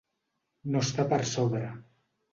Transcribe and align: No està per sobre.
No 0.75 0.81
està 0.85 1.05
per 1.13 1.19
sobre. 1.35 1.71